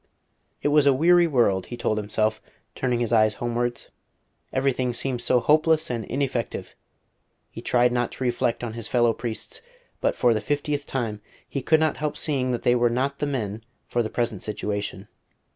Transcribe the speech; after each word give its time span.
It 0.63 0.69
was 0.69 0.87
a 0.87 0.93
weary 0.95 1.27
world, 1.27 1.67
he 1.67 1.77
told 1.77 1.99
himself, 1.99 2.41
turning 2.73 3.01
his 3.01 3.13
eyes 3.13 3.35
homewards. 3.35 3.91
Everything 4.51 4.93
seemed 4.95 5.21
so 5.21 5.39
hopeless 5.39 5.91
and 5.91 6.05
ineffective. 6.05 6.73
He 7.51 7.61
tried 7.61 7.91
not 7.91 8.11
to 8.13 8.23
reflect 8.23 8.63
on 8.63 8.73
his 8.73 8.87
fellow 8.87 9.13
priests, 9.13 9.61
but 9.99 10.15
for 10.15 10.33
the 10.33 10.41
fiftieth 10.41 10.87
time 10.87 11.21
he 11.47 11.61
could 11.61 11.79
not 11.79 11.97
help 11.97 12.17
seeing 12.17 12.49
that 12.49 12.63
they 12.63 12.73
were 12.73 12.89
not 12.89 13.19
the 13.19 13.27
men 13.27 13.63
for 13.85 14.01
the 14.01 14.09
present 14.09 14.41
situation. 14.41 15.07